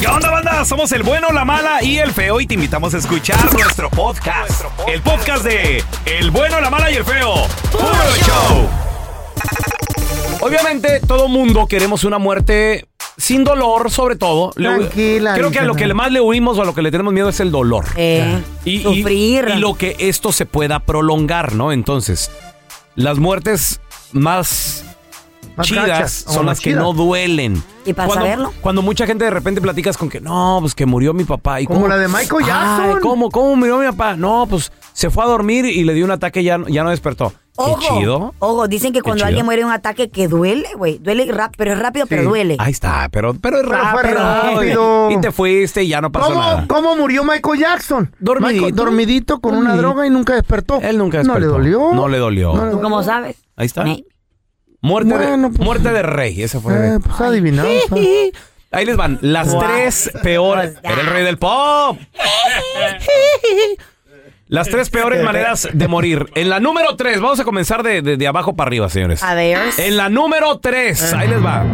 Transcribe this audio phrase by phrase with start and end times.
[0.00, 0.64] ¿Qué onda, banda?
[0.64, 4.64] Somos el bueno, la mala y el feo y te invitamos a escuchar nuestro podcast.
[4.88, 7.34] El podcast de El bueno, la mala y el feo.
[7.70, 7.84] ¡Puro
[8.24, 8.68] show!
[10.40, 12.88] Obviamente, todo mundo queremos una muerte
[13.18, 14.52] sin dolor, sobre todo.
[14.52, 17.12] Tranquila, Creo que a lo que más le huimos o a lo que le tenemos
[17.12, 17.84] miedo es el dolor.
[17.96, 19.52] Eh, Y, sufrir.
[19.54, 21.72] y lo que esto se pueda prolongar, ¿no?
[21.72, 22.30] Entonces,
[22.94, 23.80] las muertes
[24.12, 24.84] más,
[25.56, 27.62] Más chidas gachas, son las que no duelen.
[27.86, 28.52] Y para cuando, saberlo.
[28.60, 31.60] Cuando mucha gente de repente platicas con que no, pues que murió mi papá.
[31.60, 31.88] ¿Y Como cómo?
[31.88, 32.84] la de Michael Jackson.
[32.90, 34.16] Ay, ¿cómo, ¿Cómo murió mi papá?
[34.16, 36.90] No, pues se fue a dormir y le dio un ataque y ya, ya no
[36.90, 37.32] despertó.
[37.56, 38.34] Ojo, Qué chido.
[38.38, 39.26] ojo, dicen que cuando chido.
[39.28, 42.56] alguien muere de un ataque que duele, güey, duele rápido, pero es rápido, pero duele.
[42.58, 44.42] Ahí está, pero, pero es Pero fue rápido.
[44.54, 45.10] rápido.
[45.10, 46.64] Y, te fuiste y ya no pasó nada.
[46.68, 48.14] ¿Cómo, ¿Cómo murió Michael Jackson?
[48.18, 48.54] Dormidito.
[48.66, 50.80] Michael- dormidito con una droga y nunca despertó.
[50.80, 51.52] Él nunca No le despertó.
[51.58, 51.92] dolió.
[51.94, 52.54] No le dolió.
[52.54, 53.36] No le ¿Tú cómo sabes?
[53.56, 53.84] Ahí está.
[53.84, 54.04] Me-
[54.82, 56.72] Muerte, Bueno, de, pues- muerte de rey, ese fue.
[56.74, 57.68] Eh, pues adivinado.
[58.72, 59.62] Ahí les van, las Wow.
[59.64, 60.76] tres peores.
[60.82, 61.98] Era el rey del pop.
[64.48, 66.26] Las tres peores maneras de morir.
[66.34, 69.22] En la número tres, vamos a comenzar de, de- de abajo para arriba, señores.
[69.22, 69.58] A ver.
[69.78, 71.64] En la número tres, ahí les va.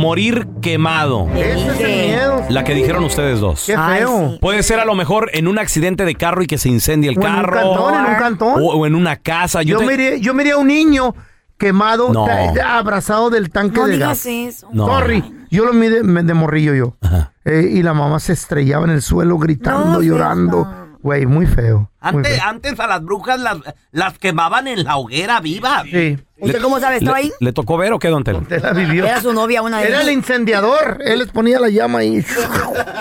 [0.00, 1.28] Morir quemado.
[1.34, 2.42] Ese es el miedo.
[2.48, 3.64] La que dijeron ustedes dos.
[3.66, 4.38] Qué feo.
[4.40, 7.18] Puede ser a lo mejor en un accidente de carro y que se incendie el
[7.18, 7.52] O en un carro.
[7.52, 8.62] cantón, en un cantón.
[8.62, 9.62] O, o en una casa.
[9.62, 11.14] Yo Yo, te- miré, yo miré a un niño
[11.58, 12.24] quemado, No.
[12.24, 14.24] ta- abrazado del tanque No de gas.
[14.24, 14.68] eso.
[14.72, 14.86] No.
[14.86, 16.96] Sorry, yo lo miré de, de morrillo yo.
[17.02, 17.32] Ajá.
[17.44, 20.66] Eh, y la mamá se estrellaba en el suelo gritando, No, llorando.
[21.02, 21.90] Güey, muy feo.
[22.02, 22.44] muy Antes, feo.
[22.48, 23.56] antes a las brujas las,
[23.90, 25.82] las quemaban en la hoguera viva.
[25.90, 26.96] Sí, ¿Usted cómo sabe?
[26.98, 27.32] ¿Estaba ¿Le, ahí?
[27.40, 28.40] le tocó ver o qué, don Telo?
[28.48, 29.04] te la vivió.
[29.06, 31.00] Era su novia una de Era el incendiador.
[31.04, 32.22] Él les ponía la llama y...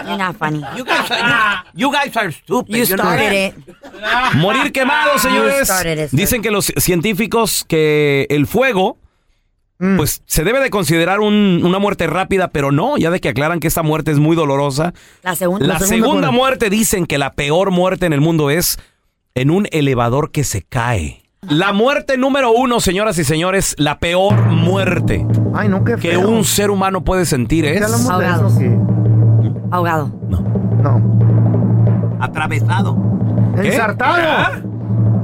[0.06, 0.62] Nena, funny.
[0.78, 2.76] You guys are, you guys are stupid.
[2.76, 3.56] You started it.
[4.36, 5.64] Morir quemado, señores.
[5.68, 6.18] started it, sir.
[6.20, 8.98] Dicen que los científicos que el fuego,
[9.82, 9.96] Mm.
[9.96, 13.62] pues se debe de considerar un- una muerte rápida, pero no, ya de que aclaran
[13.62, 14.94] que esta muerte es muy dolorosa.
[15.24, 15.66] La segunda.
[15.66, 16.70] La, segunda segunda muerte.
[16.70, 18.78] dicen que la peor muerte en el mundo es
[19.36, 21.22] en un elevador que se cae.
[21.48, 25.26] La muerte número uno, señoras y señores, la peor muerte
[25.56, 26.28] Ay, no, qué que feo.
[26.28, 27.80] un ser humano puede sentir ¿Ya es...
[28.60, 28.78] ¿Qué?
[29.72, 30.12] Ahogado.
[30.28, 32.18] No.
[32.20, 32.98] Atravesado.
[33.62, 33.68] ¿Qué?
[33.70, 34.69] ¿Ensartado?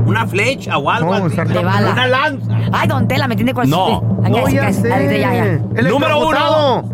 [0.06, 1.36] Una flecha o algo No, así.
[1.36, 1.92] De bala.
[1.92, 2.52] Una lanza.
[2.72, 4.20] Ay, don Tela, me tiene cual No.
[4.24, 4.94] Aquí, No, ya aquí, sé.
[4.94, 5.44] aquí, ya, ya.
[5.76, 6.90] El Número uno.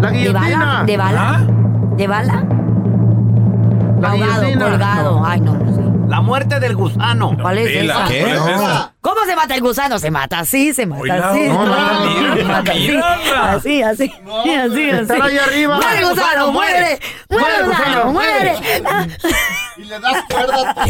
[0.00, 0.46] La ¿De bala?
[0.48, 0.84] guillotina.
[0.86, 1.46] ¿De bala?
[1.96, 2.44] ¿De bala?
[4.00, 4.64] La Ahogado, guillotina.
[4.70, 5.20] colgado.
[5.20, 5.26] No.
[5.26, 5.80] Ay, no, no sé.
[6.08, 7.36] La muerte del gusano.
[7.40, 8.04] ¿Cuál es esa?
[8.08, 8.34] ¿Qué?
[8.34, 8.90] No.
[9.00, 9.98] ¿Cómo se mata el gusano?
[9.98, 11.48] Se mata así, se mata Oiga, así.
[11.48, 12.80] no, no, se mira, mata así.
[12.88, 13.52] mira.
[13.52, 14.12] Así, así.
[14.12, 15.12] así, así.
[15.22, 15.76] Ahí arriba.
[15.76, 16.98] ¡Muere gusano, muere!
[17.30, 18.54] ¡Muere gusano, muere!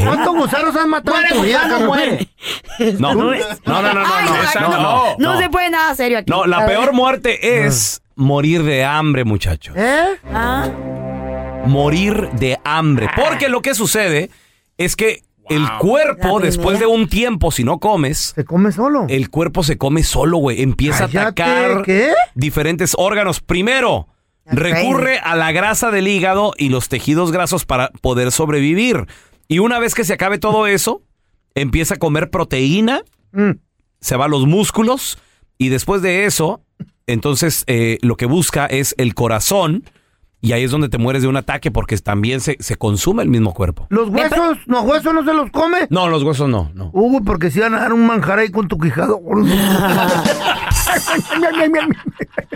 [0.05, 1.78] ¿Cuántos gusanos has matado en tu vida?
[1.87, 2.28] muere.
[2.99, 6.31] No, no, no, no, no, no, no, no, no, No se puede nada serio aquí.
[6.31, 9.75] No, la peor muerte es morir de hambre, muchachos.
[9.77, 10.05] ¿Eh?
[10.33, 10.69] Ah,
[11.66, 13.09] Morir de hambre.
[13.15, 14.31] Porque lo que sucede
[14.78, 19.06] es que el cuerpo, después de un tiempo, si no comes, Se come solo.
[19.09, 20.62] el cuerpo se come solo, güey.
[20.62, 22.12] Empieza Cállate, a atacar ¿qué?
[22.34, 23.41] diferentes órganos.
[23.41, 24.06] Primero,
[24.50, 29.07] recurre a la grasa del hígado y los tejidos grasos para poder sobrevivir.
[29.48, 31.03] Y una vez que se acabe todo eso,
[31.54, 33.03] empieza a comer proteína,
[33.33, 33.53] Mm.
[34.01, 35.19] se va a los músculos
[35.57, 36.63] y después de eso,
[37.07, 39.84] entonces eh, lo que busca es el corazón
[40.42, 43.28] y ahí es donde te mueres de un ataque porque también se, se consume el
[43.28, 43.87] mismo cuerpo.
[43.91, 44.59] ¿Los huesos?
[44.66, 45.87] ¿Los huesos no se los come?
[45.91, 46.91] No, los huesos no, no.
[46.95, 49.19] Hugo, porque si van a dar un manjar ahí con tu quijado.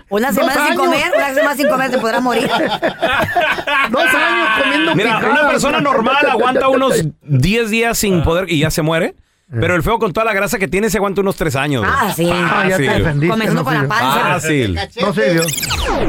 [0.08, 2.48] una semana sin comer, una semana sin comer te podrás morir.
[3.90, 8.70] Dos años comiendo Mira, una persona normal aguanta unos 10 días sin poder y ya
[8.70, 9.14] se muere.
[9.60, 11.84] Pero el feo con toda la grasa que tiene se aguanta unos 3 años.
[11.86, 12.28] Ah, sí.
[12.32, 13.28] Ah, ya te defendiste.
[13.28, 13.88] Comenzando no con la sirvió.
[13.88, 14.20] panza.
[14.20, 14.80] Fácil.
[15.00, 15.42] No sirvió.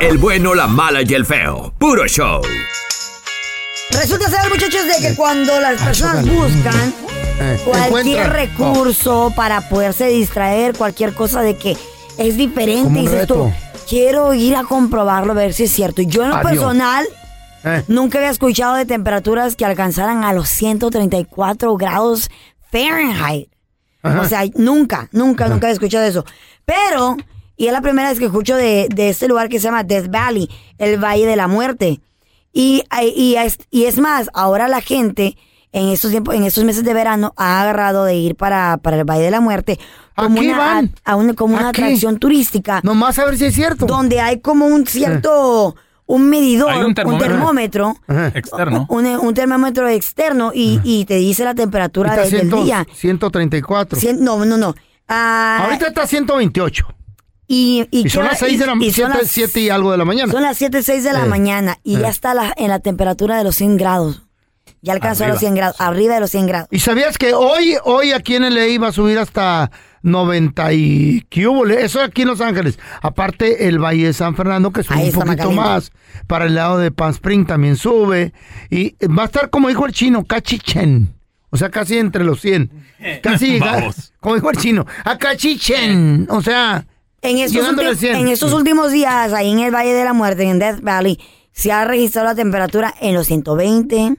[0.02, 1.74] El bueno, la mala y el feo.
[1.78, 2.42] Puro show.
[3.92, 6.94] Resulta ser, muchachos, de que cuando las personas buscan
[7.38, 8.30] Eh, cualquier encuentra.
[8.30, 11.76] recurso para poderse distraer, cualquier cosa de que
[12.18, 13.54] es diferente, Como un dices tú, reto.
[13.90, 16.02] quiero ir a comprobarlo, a ver si es cierto.
[16.02, 16.52] Yo en lo Adiós.
[16.52, 17.06] personal
[17.68, 22.30] Eh, nunca había escuchado de temperaturas que alcanzaran a los 134 grados
[22.80, 23.50] Fahrenheit.
[24.04, 24.22] Ajá.
[24.22, 26.26] O sea, nunca, nunca, nunca había escuchado eso.
[26.66, 27.18] Pero,
[27.58, 30.10] y es la primera vez que escucho de, de este lugar que se llama Death
[30.10, 32.02] Valley, el Valle de la Muerte.
[32.54, 32.84] Y,
[33.16, 35.38] y, es, y es más, ahora la gente
[35.72, 39.04] en estos tiempos, en estos meses de verano, ha agarrado de ir para, para el
[39.04, 39.78] Valle de la Muerte
[40.16, 40.96] como ¿A qué una, van?
[41.04, 43.86] a una- como ¿A una atracción turística Nomás a ver si es cierto.
[43.86, 45.76] donde hay como un cierto,
[46.08, 47.28] un medidor, Hay un un termómetro.
[47.28, 48.32] termómetro, Ajá.
[48.36, 48.86] Externo.
[48.90, 52.88] un, un termómetro externo y, y te dice la temperatura de- del 100, día.
[52.94, 54.00] 134.
[54.00, 54.76] Cien- no, no, no.
[55.08, 56.88] Ah, Ahorita está 128.
[57.48, 59.70] y, y, Y son queda- las 6 de la y- son 7, las- 7 y
[59.70, 60.32] algo de la mañana.
[60.32, 61.30] Son las 7, 6 de la Eh.
[61.30, 62.00] mañana y Eh.
[62.02, 64.22] ya está la- en la temperatura de los 100 grados.
[64.82, 65.34] Ya alcanzó Arriba.
[65.34, 66.68] los 100 grados, arriba de los 100 grados.
[66.72, 69.72] ¿Y sabías que hoy, hoy aquí en LA iba a subir hasta
[70.06, 71.66] 90 y hubo?
[71.68, 72.80] Eso aquí en Los Ángeles.
[73.02, 75.92] Aparte, el Valle de San Fernando, que sube Ahí un está poquito más.
[76.28, 78.34] Para el lado de Palm Spring también sube.
[78.70, 81.14] Y va a estar, como dijo el chino, cachichen.
[81.50, 82.70] O sea, casi entre los 100.
[83.22, 84.14] Casi llegar, Vamos.
[84.20, 86.28] como dijo el chino, a cachichen.
[86.30, 86.86] O sea,
[87.22, 88.16] En estos, 100.
[88.16, 91.20] en estos últimos días, ahí en el Valle de la Muerte, en Death Valley,
[91.52, 94.16] se ha registrado la temperatura en los 120,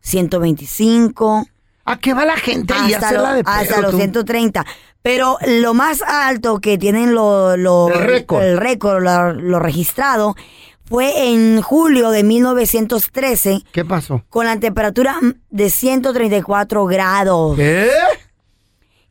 [0.00, 1.46] 125,
[1.92, 3.96] ¿a qué va la gente hasta, hacerla lo- de hasta pedo, los tú?
[3.98, 4.64] 130.
[5.02, 8.42] Pero lo más alto que tienen lo, lo- El récord.
[8.42, 10.34] el récord, lo, lo registrado,
[10.84, 14.24] fue en julio de 1913 ¿Qué pasó?
[14.30, 15.16] con la temperatura
[15.50, 17.56] de 134 grados.
[17.56, 17.88] ¿Qué?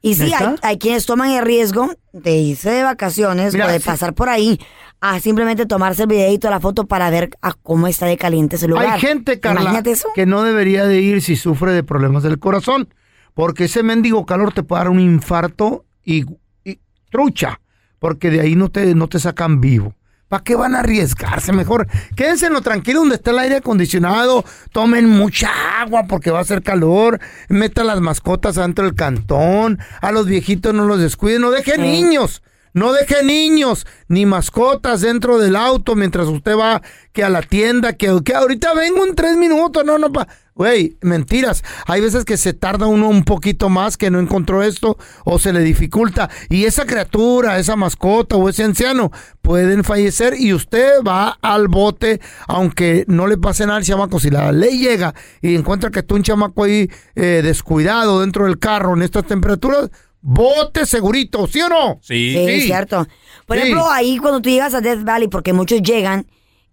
[0.01, 3.79] Y sí, hay, hay quienes toman el riesgo de irse de vacaciones Mira, o de
[3.79, 3.85] sí.
[3.85, 4.59] pasar por ahí
[4.99, 8.67] a simplemente tomarse el videito, la foto para ver a cómo está de caliente ese
[8.67, 8.87] lugar.
[8.87, 10.09] Hay gente, Carla, eso.
[10.15, 12.93] que no debería de ir si sufre de problemas del corazón,
[13.33, 16.25] porque ese mendigo calor te puede dar un infarto y,
[16.63, 16.79] y
[17.11, 17.59] trucha,
[17.99, 19.93] porque de ahí no te, no te sacan vivo.
[20.27, 21.53] ¿Para qué van a arriesgarse?
[21.53, 24.43] Mejor quédense en lo tranquilo donde está el aire acondicionado,
[24.73, 25.49] tomen mucha
[25.81, 30.73] agua porque va a hacer calor, metan las mascotas adentro del cantón, a los viejitos
[30.73, 32.41] no los descuiden, no dejen niños.
[32.73, 37.93] No deje niños ni mascotas dentro del auto mientras usted va que a la tienda,
[37.93, 40.27] que, que ahorita vengo en tres minutos, no, no, pa.
[40.57, 41.63] Güey, mentiras.
[41.85, 45.53] Hay veces que se tarda uno un poquito más que no encontró esto o se
[45.53, 46.31] le dificulta.
[46.49, 49.11] Y esa criatura, esa mascota o ese anciano
[49.43, 54.19] pueden fallecer y usted va al bote, aunque no le pase nada al chamaco.
[54.19, 55.13] Si la ley llega
[55.43, 59.91] y encuentra que está un chamaco ahí eh, descuidado dentro del carro en estas temperaturas,
[60.21, 61.99] bote segurito, ¿sí o no?
[62.01, 62.31] Sí.
[62.33, 63.07] Sí, es cierto.
[63.45, 63.61] Por Sí.
[63.63, 66.25] ejemplo, ahí cuando tú llegas a Death Valley, porque muchos llegan,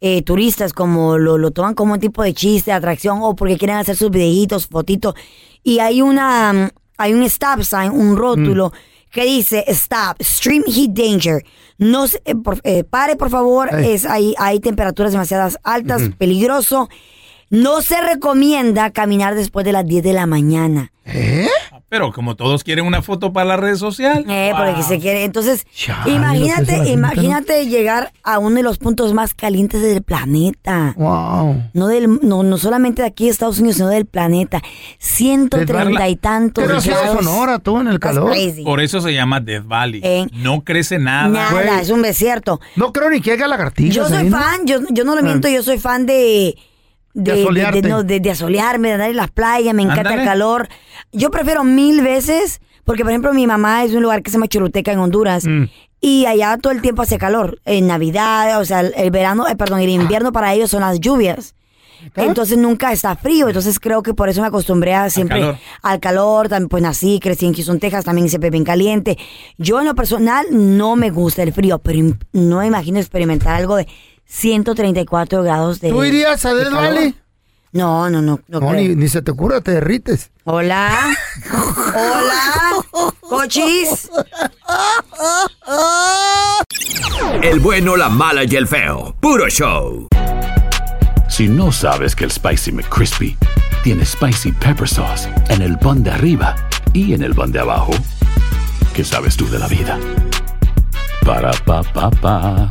[0.06, 3.78] eh, turistas, como lo, lo toman como un tipo de chiste, atracción, o porque quieren
[3.78, 5.14] hacer sus videitos, fotitos,
[5.62, 6.68] y hay una, mm,
[6.98, 8.70] hay un stop sign, un rótulo,
[9.10, 11.42] que dice, stop, stream heat danger.
[11.78, 16.88] No se- eh, por- eh, pare, por favor, es, hay, hay temperaturas demasiadas altas, peligroso.
[17.48, 20.92] No se recomienda caminar después de las 10 de la mañana.
[21.06, 21.48] ¿Eh?
[21.94, 24.24] Pero como todos quieren una foto para la red social.
[24.28, 25.22] Eh, porque se quiere.
[25.22, 25.64] Entonces,
[26.06, 30.94] imagínate, imagínate llegar a uno de los puntos más calientes del planeta.
[30.96, 31.62] Wow.
[31.72, 34.60] No, del, no, no solamente de aquí de Estados Unidos, sino del planeta.
[34.98, 37.24] 130 y tantos Pero si es grados.
[37.24, 38.32] Sonora, tú en el calor.
[38.32, 38.64] crazy.
[38.64, 40.00] Por eso se llama Death Valley.
[40.02, 40.26] Eh.
[40.32, 41.28] No crece nada.
[41.28, 42.60] Nada, es un desierto.
[42.74, 43.94] No creo ni que haya lagartijas.
[43.94, 44.36] Yo soy ahí, ¿no?
[44.36, 46.56] fan, yo, yo no lo miento, yo soy fan de...
[47.14, 47.80] De De, asolearte.
[47.82, 50.22] de- no, de- de asolearme, de andar en las playas, me encanta Ándale.
[50.22, 50.68] el calor.
[51.12, 54.36] Yo prefiero mil veces, porque por ejemplo mi mamá es de un lugar que se
[54.36, 55.64] llama Choluteca en Honduras, Mm.
[56.00, 57.60] y allá todo el tiempo hace calor.
[57.64, 60.98] En Navidad, o sea, el, el verano, eh, perdón, el invierno para ellos son las
[61.00, 61.54] lluvias.
[62.16, 65.56] Entonces nunca está frío, entonces creo que por eso me acostumbré a siempre calor.
[65.82, 69.16] al calor, también pues nací, crecí en Houston, Texas, también siempre bien caliente.
[69.56, 73.54] Yo en lo personal no me gusta el frío, pero im- no me imagino experimentar
[73.54, 73.86] algo de
[74.26, 76.72] 134 grados de ¿Tú irías a de Death.
[76.72, 77.14] Valley?
[77.72, 78.40] No, no, no.
[78.48, 78.80] no No, creo.
[78.80, 80.30] ni, ni se te ocurra, te derrites.
[80.44, 81.08] Hola.
[81.52, 83.10] Hola.
[83.20, 84.08] Cochis.
[87.42, 89.14] El bueno, la mala y el feo.
[89.20, 90.08] Puro show.
[91.28, 93.36] Si no sabes que el Spicy McCrispy
[93.82, 96.54] tiene Spicy Pepper Sauce en el pan de arriba
[96.92, 97.92] y en el pan de abajo,
[98.94, 99.98] ¿qué sabes tú de la vida?
[101.26, 102.70] Para, pa, pa, pa.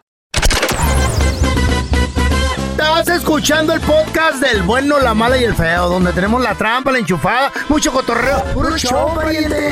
[2.71, 6.91] Estás escuchando el podcast del bueno, la mala y el feo, donde tenemos la trampa,
[6.91, 8.43] la enchufada, mucho cotorreo.
[8.53, 9.71] ¡Puro show, pariente!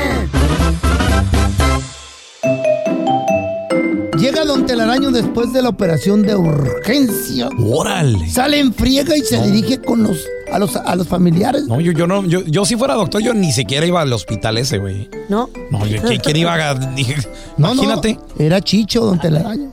[4.18, 7.48] Llega Don Telaraño después de la operación de urgencia.
[7.58, 8.28] Órale.
[8.28, 11.64] Sale en friega y se dirige con los a los a los familiares.
[11.68, 14.58] No, yo, yo no, yo, yo si fuera doctor, yo ni siquiera iba al hospital
[14.58, 15.08] ese, güey.
[15.28, 15.48] ¿No?
[15.70, 16.74] No, yo, ¿quién, iba a...?
[16.74, 17.16] Dije,
[17.56, 18.18] No, no, imagínate.
[18.38, 19.72] era Chicho, Don Telaraño.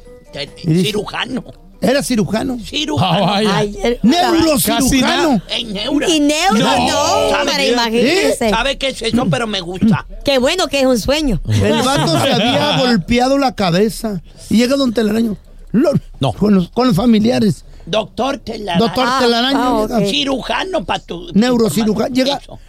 [0.63, 1.44] Y dice- Cirujano.
[1.79, 2.58] Era cirujano.
[2.60, 3.38] Cirujano.
[3.84, 5.41] El- Neurocirujano.
[5.50, 6.10] En neura.
[6.10, 7.72] Y neuro, no, ¿Sabe para qué?
[7.72, 8.50] imagínese.
[8.50, 9.27] ¿Sabe qué es eso?
[9.29, 10.06] Pero me gusta.
[10.25, 11.39] Qué bueno que es un sueño.
[11.48, 14.22] El vato se había golpeado la cabeza.
[14.50, 15.38] Y llega Don Telaraño.
[15.72, 16.34] Lo- No.
[16.34, 17.63] Con los, con los familiares.
[17.86, 18.84] Doctor Telaraño.
[18.86, 19.88] Doctor Ah, Telaraño.
[19.91, 20.00] ah.
[20.10, 21.29] Cirujano para tu.
[21.34, 22.13] Neurocirujano.
[22.13, 22.60] Llega Eso.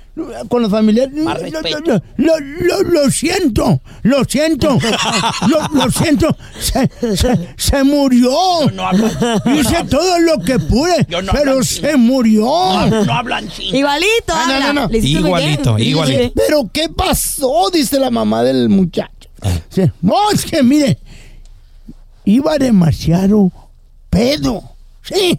[0.48, 1.14] Con los familiares.
[1.14, 3.80] Lo, lo- lo- lo- lo siento.
[4.02, 4.78] Lo siento.
[5.48, 6.36] lo, lo siento.
[6.60, 8.30] Se, se- se murió.
[8.72, 9.10] No hablan.
[9.54, 11.06] Hice todo lo que pude.
[11.08, 12.44] No pero se murió.
[12.46, 13.64] No, no hablan así.
[13.76, 14.72] Igualito, Ah, no, habla.
[14.72, 14.96] no, no.
[14.96, 16.32] Igualito, igualito.
[16.34, 17.70] Pero ¿qué pasó?
[17.72, 19.10] Dice la mamá del muchacho.
[19.70, 20.98] Dice, no, es que mire,
[22.24, 23.50] iba demasiado
[24.10, 24.62] pedo.
[25.02, 25.38] Sí,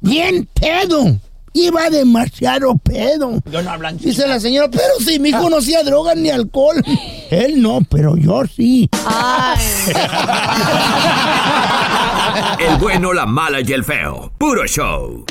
[0.00, 1.18] bien pedo.
[1.56, 3.40] Iba demasiado pedo.
[3.50, 3.96] Yo no hablan.
[3.96, 6.82] Dice la señora, pero si mi hijo no hacía drogas ni alcohol.
[7.30, 8.90] Él no, pero yo sí.
[9.06, 9.64] Ay,
[12.58, 14.32] El bueno, la mala y el feo.
[14.36, 15.24] Puro show.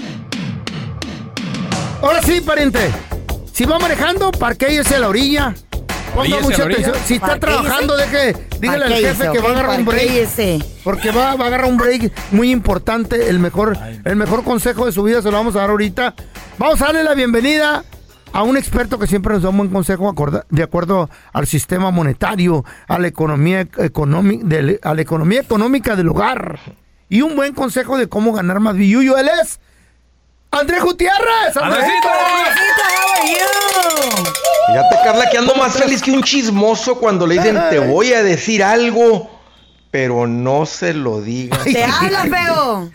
[2.02, 2.90] Ahora sí, pariente.
[3.52, 5.54] Si va manejando, parquéese a la orilla.
[6.14, 6.96] Ponga mucha atención.
[7.06, 10.10] Si está trabajando, deje, dígale al jefe que va a agarrar un break.
[10.84, 13.30] Porque va, va a agarrar un break muy importante.
[13.30, 16.14] El mejor, el mejor consejo de su vida se lo vamos a dar ahorita.
[16.58, 17.84] Vamos a darle la bienvenida
[18.32, 20.14] a un experto que siempre nos da un buen consejo
[20.50, 26.10] de acuerdo al sistema monetario, a la economía, económi- del- a la economía económica del
[26.10, 26.60] hogar.
[27.10, 29.18] Y un buen consejo de cómo ganar más billuyo.
[29.18, 29.60] Él es
[30.52, 31.56] Andrés Gutiérrez.
[31.62, 32.10] ¡Andresito!
[34.74, 38.24] Fíjate, Carla, que ando más feliz que un chismoso cuando le dicen te voy a
[38.24, 39.30] decir algo,
[39.92, 41.64] pero no se lo digas.
[41.64, 42.92] Te habla, feo.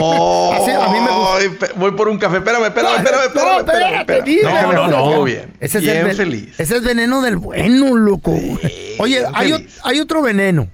[0.00, 1.36] Oh, Así, a mí me gusta.
[1.36, 2.36] ay, pe- voy por un café.
[2.38, 3.24] Espérame, espérame, espérame,
[3.58, 4.00] espérame.
[4.00, 4.42] espérame.
[4.74, 5.52] No, no, no, bien.
[5.60, 6.54] Ese es, bien el ven- feliz.
[6.60, 8.38] ese es veneno del bueno, loco.
[8.98, 10.68] Oye, hay, o- hay otro veneno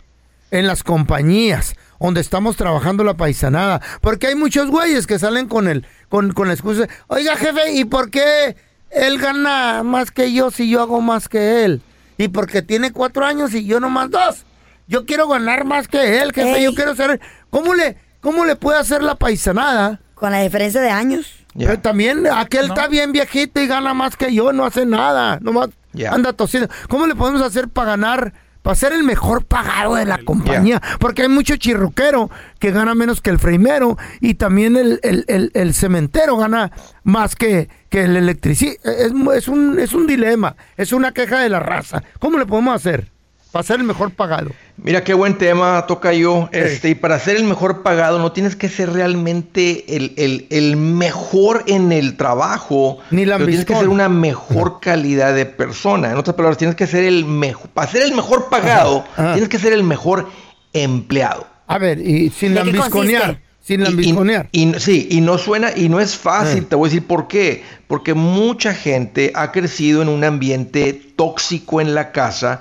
[0.51, 3.81] en las compañías donde estamos trabajando la paisanada.
[4.01, 7.85] Porque hay muchos güeyes que salen con el, con, con la excusa, oiga jefe, ¿y
[7.85, 8.57] por qué
[8.91, 11.83] él gana más que yo si yo hago más que él?
[12.19, 14.45] Y porque tiene cuatro años y yo nomás dos.
[14.87, 16.59] Yo quiero ganar más que él, jefe.
[16.59, 16.65] Ey.
[16.65, 17.21] Yo quiero ser.
[17.49, 20.01] ¿Cómo le, cómo le puede hacer la paisanada?
[20.15, 21.33] Con la diferencia de años.
[21.57, 25.71] Pero también aquel está bien viejito y gana más que yo, no hace nada, nomás
[25.93, 26.13] Ya.
[26.13, 26.69] anda tosiendo.
[26.89, 30.81] ¿Cómo le podemos hacer para ganar, para ser el mejor pagado de la compañía?
[30.99, 35.51] Porque hay mucho chirruquero que gana menos que el freimero y también el, el- el-
[35.55, 36.71] el cementero gana
[37.03, 38.93] más que, que el electricista.
[38.93, 42.03] Es, mu- es, un, es un dilema, es una queja de la raza.
[42.19, 43.09] ¿Cómo le podemos hacer
[43.53, 44.51] para ser el mejor pagado?
[44.77, 46.49] Mira qué buen tema toca yo.
[46.53, 50.77] Este, y para ser el mejor pagado, no tienes que ser realmente el, el- el
[50.77, 52.99] mejor en el trabajo.
[53.11, 56.11] Ni pero tienes que ser una mejor calidad de persona.
[56.11, 57.69] En otras palabras, tienes que ser el mejor.
[57.71, 59.33] Para ser el mejor pagado, Ajá, ajá.
[59.35, 60.29] tienes que ser el mejor
[60.73, 61.47] empleado.
[61.67, 64.49] A ver, y sin ¿De qué lambisconear, sin Y- y- lambisconear.
[64.53, 66.67] Y, sí, y no suena, y no es fácil, Eh.
[66.69, 67.63] te voy a decir por qué.
[67.87, 72.61] Porque mucha gente ha crecido en un ambiente tóxico en la casa,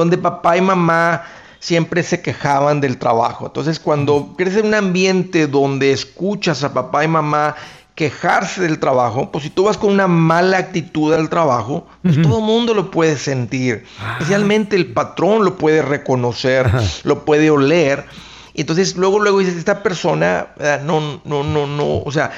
[0.00, 1.24] donde papá y mamá
[1.58, 3.46] siempre se quejaban del trabajo.
[3.46, 7.56] Entonces, cuando creces en un ambiente donde escuchas a papá y mamá
[7.94, 12.38] quejarse del trabajo, pues si tú vas con una mala actitud al trabajo, pues todo
[12.40, 13.84] el mundo lo puede sentir.
[14.12, 16.70] Especialmente el patrón lo puede reconocer,
[17.04, 18.04] lo puede oler.
[18.52, 20.48] Y entonces luego, luego dices, esta persona,
[20.84, 22.30] no, no, no, no, o sea,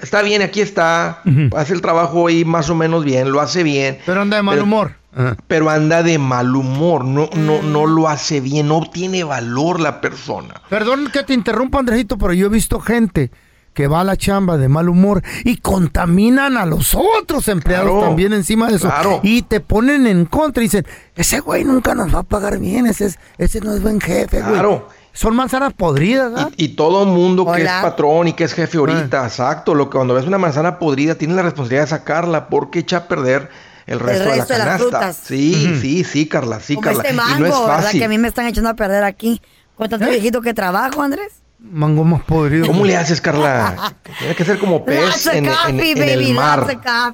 [0.00, 1.22] está bien, aquí está,
[1.56, 3.98] hace el trabajo ahí más o menos bien, lo hace bien.
[4.06, 4.92] Pero anda de mal humor.
[5.14, 5.36] Ajá.
[5.48, 10.00] Pero anda de mal humor, no, no, no lo hace bien, no tiene valor la
[10.02, 10.54] persona.
[10.68, 13.30] Perdón que te interrumpa, Andrejito, pero yo he visto gente
[13.72, 18.06] que va a la chamba de mal humor y contaminan a los otros empleados Claro,
[18.06, 18.88] también encima de eso.
[18.88, 19.20] claro.
[19.22, 22.86] Y te ponen en contra y dicen, ese güey nunca nos va a pagar bien,
[22.86, 24.52] ese, es- ese no es buen jefe, güey.
[24.54, 24.88] Claro.
[25.16, 26.50] Son manzanas podridas, ¿verdad?
[26.56, 30.14] Y todo mundo que es patrón y que es jefe ahorita, exacto, lo que cuando
[30.14, 33.48] ves una manzana podrida tienes la responsabilidad de sacarla porque echa a perder
[33.86, 34.98] el resto, resto de de la las canasta.
[34.98, 35.16] frutas.
[35.24, 37.02] Sí, sí, sí, Carla, sí, Como Carla.
[37.02, 37.66] este y mango, no es ¿verdad?
[37.82, 38.00] fácil.
[38.00, 39.40] Que a mí me están echando a perder aquí.
[39.74, 41.32] Con tanto viejito que trabajo, Andrés.
[41.58, 42.66] Mango más podrido.
[42.66, 43.94] ¿Cómo le haces, Carla?
[44.18, 46.66] Tiene que ser como pez en, en- coffee, en baby, el mar.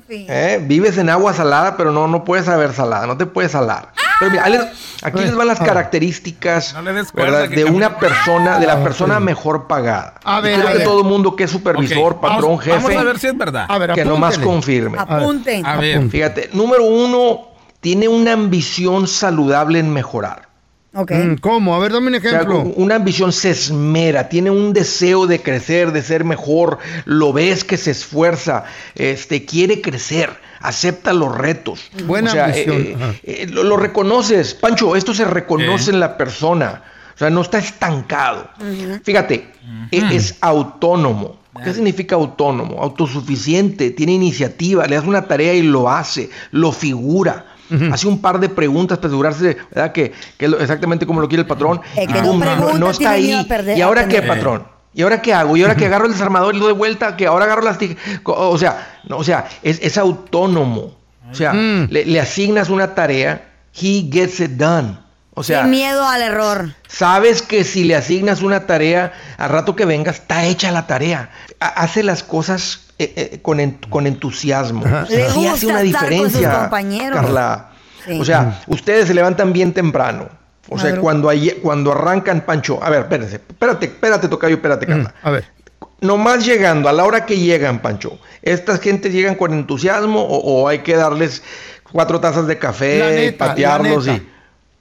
[0.09, 0.61] ¿Eh?
[0.67, 3.93] Vives en agua salada, pero no, no puedes saber salada, no te puedes salar.
[4.23, 6.75] Pero mira, ahí les- aquí les van las características
[7.51, 10.15] de una persona, de la persona mejor pagada.
[10.25, 10.87] A ver, creo a que ver.
[10.87, 13.67] todo el mundo que es supervisor, patrón, vamos, jefe, Vamos a ver si es verdad.
[13.69, 14.99] A ver, que nomás confirme.
[14.99, 15.67] Apunten.
[15.67, 16.09] A ver.
[16.09, 17.49] Fíjate, número uno,
[17.81, 20.49] tiene una ambición saludable en mejorar.
[20.95, 21.11] Ok.
[21.11, 21.75] Mm, ¿Cómo?
[21.75, 22.61] A ver, dame un O sea, ejemplo.
[22.77, 27.79] una ambición se esmera, tiene un deseo de crecer, de ser mejor, lo ves que
[27.79, 28.65] se esfuerza,
[28.95, 30.31] este, quiere crecer,
[30.63, 31.91] acepta los retos.
[32.07, 36.17] Buena O sea, ambición, eh, eh, lo, lo reconoces, Pancho, esto se reconoce en la
[36.17, 36.83] persona,
[37.15, 38.49] o sea, no está estancado.
[39.05, 39.51] Fíjate,
[39.91, 41.41] e- es autónomo.
[41.63, 42.83] ¿Qué significa autónomo?
[42.83, 47.47] Autosuficiente, tiene iniciativa, le das una tarea y lo hace, lo figura.
[47.91, 49.93] Hace un par de preguntas para asegurarse de, ¿verdad?
[49.93, 51.81] Que, que exactamente como lo quiere el patrón.
[51.95, 53.47] Que y no está ahí.
[53.49, 54.65] perder- ¿Y ahora qué, patrón?
[54.95, 55.57] ¿Y ahora qué hago?
[55.57, 57.17] ¿Y ahora que agarro el desarmador y lo doy vuelta?
[57.17, 58.03] ¿Que ahora agarro las tijeras?
[58.25, 60.97] O sea, no, o sea es, es autónomo.
[61.31, 61.89] O sea, Mm.
[61.91, 64.99] le, le asignas una tarea, he gets it done.
[65.35, 66.75] O sea, Sin miedo al error.
[66.89, 71.31] sabes que si le asignas una tarea, al rato que vengas, está hecha la tarea.
[71.59, 73.59] Ha- Hace las cosas eh, eh, con,
[73.89, 74.85] con entusiasmo.
[75.09, 76.71] Le Sí gusta hace una estar con sus diferencia.
[77.15, 77.69] Carla.
[78.07, 78.21] Sí.
[78.21, 80.29] O sea, ustedes se levantan bien temprano.
[80.69, 85.15] O sea, cuando, hay- cuando arrancan, Pancho, a ver, espérense, espérate, espérate, Tocayo, espérate, Carla.
[85.23, 85.45] A ver.
[86.01, 90.69] Nomás llegando, a la hora que llegan, Pancho, ¿estas gentes llegan con entusiasmo o, o
[90.69, 91.43] hay que darles
[91.93, 94.29] cuatro tazas de La café, neta, patearlos la y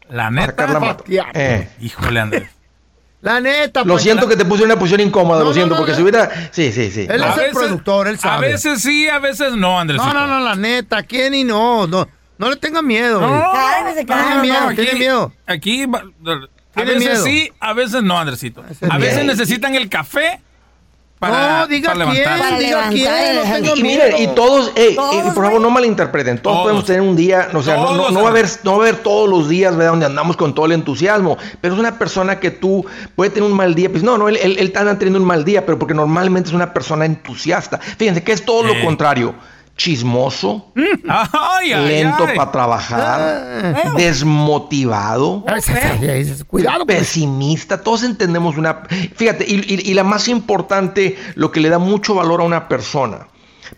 [0.09, 1.03] La sacar neta.
[1.07, 1.25] la?
[1.33, 2.49] Eh, Híjole, Andrés.
[3.21, 5.53] La neta, Lo Pancho, siento la- que te puse en una posición incómoda, No, lo
[5.53, 5.97] siento, no, porque no.
[5.97, 6.31] si hubiera...
[6.49, 7.05] Sí, sí, sí.
[7.07, 8.47] Él es el productor, él A sabe.
[8.47, 10.11] veces sí, a veces no, Andresito.
[10.11, 11.85] No, no, no, la neta, ¿quién y no?
[11.85, 12.07] No,
[12.41, 13.19] no le tenga miedo.
[13.19, 13.41] güey.
[13.53, 14.41] Cálmese, Tiene cálmese.
[14.41, 15.33] miedo, aquí- tiene miedo.
[15.45, 16.03] Aquí va- a
[16.75, 17.23] Tiene veces miedo.
[17.23, 18.61] sí, a veces no, Andresito.
[18.89, 19.27] A veces miedo.
[19.27, 20.41] necesitan el café
[21.19, 22.23] para, no, diga para quién.
[22.23, 23.61] Para diga quién, no levantar.
[23.61, 24.33] tengo Y miedo.
[24.33, 26.63] todos, ey, Todos, ey, por favor, no malinterpreten, todos, Todos.
[26.63, 28.77] podemos tener un día, o sea, no, no- Todos, no va a haber, no va
[28.77, 29.91] a haber todos los días, ¿verdad?
[29.91, 32.83] Donde andamos con todo el entusiasmo, pero es una persona que tú
[33.15, 35.45] puede tener un mal día, pues no, no, él, él, él está teniendo un mal
[35.45, 37.77] día, pero porque normalmente es una persona entusiasta.
[37.77, 39.35] Fíjense que es todo lo contrario,
[39.81, 40.71] chismoso,
[41.09, 45.43] Ay, ay, lento para trabajar, desmotivado.
[45.47, 46.99] Ay, sí, sí, sí, sí, Cuidado, pues.
[46.99, 48.83] pesimista, todos entendemos una...
[49.15, 52.67] Fíjate, y, y- y la más importante, lo que le da mucho valor a una
[52.67, 53.27] persona,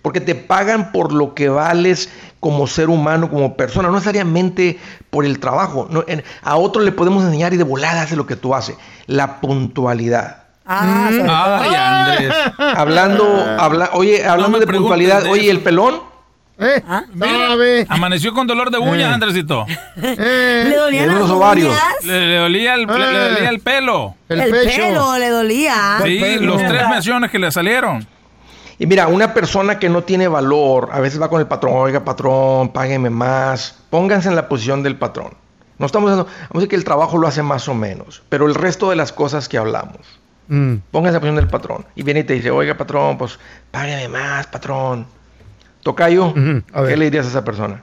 [0.02, 2.10] porque te pagan por lo que vales
[2.42, 5.88] como ser humano, como persona, no necesariamente por el trabajo.
[5.90, 8.76] No, en- a otro le podemos enseñar y de volada hace lo que tú haces,
[9.08, 10.43] la puntualidad.
[10.66, 11.26] Ah, todo.
[11.32, 12.34] Ay, Andrés.
[12.78, 16.12] Hablando, habla, oye, hablando de puntualidad, de oye, el pelón,
[16.60, 17.86] Eh, Ah, sabe.
[17.90, 19.14] Amaneció con dolor de uñas, Eh.
[19.14, 19.66] Andresito.
[19.96, 21.76] Le Eh, dolían Tiene las los ovarios.
[22.04, 23.30] Le, le dolía el, le- le Ah.
[23.34, 24.16] dolía el pelo.
[24.30, 24.78] el, El, pecho.
[24.82, 25.74] pelo le dolía.
[26.04, 26.54] Sí, pelo.
[26.56, 28.08] los tres menciones que le salieron.
[28.78, 32.06] Y mira, una persona que no tiene valor, a veces va con el patrón, oiga
[32.06, 35.34] patrón, págueme más, pónganse en la posición del patrón.
[35.80, 38.46] No estamos dando, vamos a decir que el trabajo lo hace más o menos, pero
[38.46, 39.98] el resto de las cosas que hablamos,
[40.48, 40.76] Mm.
[40.92, 41.86] pónganse en la posición del patrón.
[41.96, 43.40] Y viene y te dice, oiga patrón, pues
[43.72, 45.06] págueme más, patrón.
[45.82, 46.34] Tocayo,
[46.74, 46.92] a ver.
[46.92, 47.82] ¿qué le dirías a esa persona?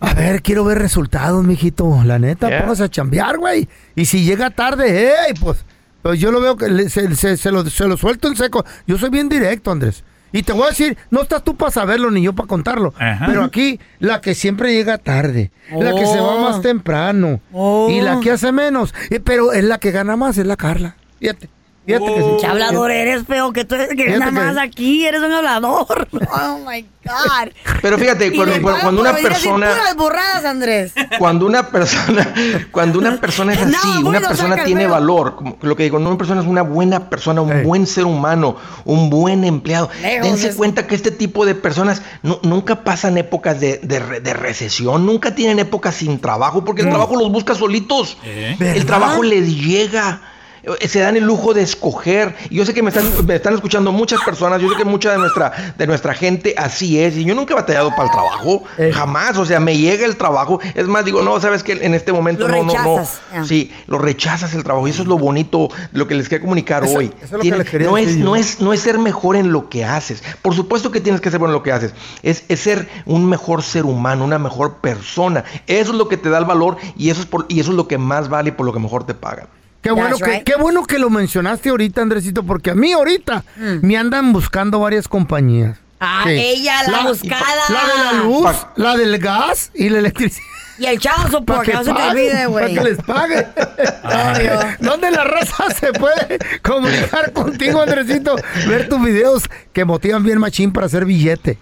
[0.00, 2.02] A ver, quiero ver resultados, mijito.
[2.04, 2.62] La neta, Yeah.
[2.62, 3.68] póngase a chambear, güey.
[3.94, 5.64] Y si llega tarde, hey, pues,
[6.02, 8.64] pues yo lo veo que le- se, se- se lo, se lo suelto en seco.
[8.86, 10.02] Yo soy bien directo, Andrés.
[10.32, 12.94] Y te voy a decir, no estás tú para saberlo ni yo para contarlo.
[12.98, 13.26] Ajá.
[13.26, 16.40] Pero aquí, la que siempre llega tarde, la que se va Oh.
[16.48, 17.88] más temprano Oh.
[17.90, 20.96] y la que hace menos, eh, pero es la que gana más, es la Carla.
[21.20, 21.48] Fíjate,
[21.86, 22.28] fíjate que sí.
[22.40, 23.52] ¿Qué hablador eres, feo?
[23.52, 26.08] Que tú eres que nada que- más aquí, eres un hablador.
[26.32, 27.50] Oh my God.
[27.82, 29.70] Pero fíjate, cuando, una persona...
[29.74, 30.92] puras burradas, Andrés.
[31.18, 32.32] Cuando una persona,
[32.70, 34.90] cuando una persona es así, una persona saca tiene feo.
[34.90, 38.04] valor, como lo que digo, no, una persona es una buena persona, un buen ser
[38.04, 39.88] humano, un buen empleado.
[40.02, 44.20] Lejos Dense cuenta que este tipo de personas nu- nunca pasan épocas de, de re-
[44.20, 48.18] de recesión, nunca tienen épocas sin trabajo, porque el trabajo los busca solitos.
[48.24, 48.56] ¿Eh?
[48.60, 50.20] El trabajo les llega.
[50.62, 52.34] Eh, se dan el lujo de escoger.
[52.50, 55.18] Yo sé que me están, me están escuchando muchas personas, yo sé que mucha de
[55.18, 57.16] nuestra, de nuestra gente así es.
[57.16, 59.36] Y yo nunca he batallado para el trabajo, jamás.
[59.38, 60.60] O sea, me llega el trabajo.
[60.74, 63.46] Es más, digo, no, sabes que en este momento Lo no, no, no.
[63.46, 64.86] Sí, lo rechazas el trabajo.
[64.86, 67.12] Y eso es lo bonito, lo que les quiero comunicar Eso- hoy.
[67.16, 69.36] eso es lo que Tiene- les quería no, es, no, es, no es ser mejor
[69.36, 70.22] en lo que haces.
[70.42, 71.94] Por supuesto que tienes que ser bueno en lo que haces.
[72.22, 75.44] Es, es ser un mejor ser humano, una mejor persona.
[75.66, 77.76] Eso es lo que te da el valor y eso es, por, y eso es
[77.76, 79.46] lo que más vale y por lo que mejor te pagan.
[79.82, 80.44] Qué bueno, That's que, right.
[80.44, 83.44] qué bueno que lo mencionaste ahorita, Andresito, porque a mí ahorita
[83.82, 85.78] me andan buscando varias compañías.
[85.98, 86.30] Ah, Sí.
[86.32, 87.44] ella, la, buscada.
[87.68, 90.46] La de la luz, la del gas y la electricidad.
[90.78, 92.74] Y el chavo, Para porque que, no se te olvide, para güey.
[92.74, 93.46] que les pague.
[94.80, 98.36] ¿Dónde la raza se puede comunicar contigo, Andresito?
[98.66, 99.42] Ver tus videos
[99.74, 101.58] que motivan bien machín para hacer billete.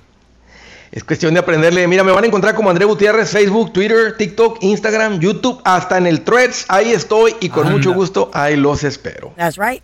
[0.90, 1.86] Es cuestión de aprenderle.
[1.86, 6.06] Mira, me van a encontrar como André Gutiérrez, Facebook, Twitter, TikTok, Instagram, YouTube, hasta en
[6.06, 6.66] el Threads.
[6.68, 9.32] Ahí estoy y con mucho gusto ahí los espero.
[9.36, 9.82] That's right.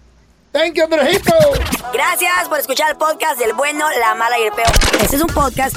[0.52, 1.34] Thank you, Andresito.
[1.92, 4.70] Gracias por escuchar el podcast del bueno, la mala y el peor.
[5.02, 5.76] Este es un podcast